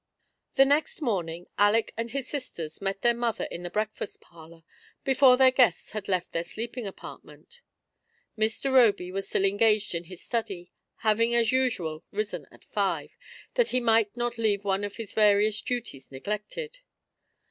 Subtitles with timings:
[0.57, 4.63] HE next morning Aleck and his sisters met their mother in the breakfast parlour
[5.03, 7.61] before their guests had left their sleeping apartment.
[8.35, 8.73] Mr.
[8.73, 10.71] Roby was stUl engaged in his study,
[11.03, 13.15] ha^ang as usual risen at five,
[13.53, 16.79] that he might not leave one of his various duties neglected.